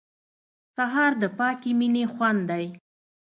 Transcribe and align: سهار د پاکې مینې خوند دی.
سهار 0.75 1.11
د 1.21 1.23
پاکې 1.37 1.71
مینې 1.79 2.05
خوند 2.13 2.41
دی. 2.49 2.65